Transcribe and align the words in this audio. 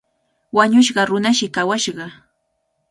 Wañushqa 0.55 1.01
runashi 1.09 1.47
kawashqa. 1.55 2.05